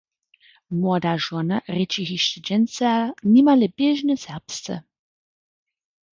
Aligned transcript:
Młoda 0.77 1.11
žona 1.25 1.57
rěči 1.75 2.01
hišće 2.09 2.39
dźensa 2.45 2.91
nimale 3.33 3.67
běžnje 3.77 4.15
serbsce. 4.23 4.75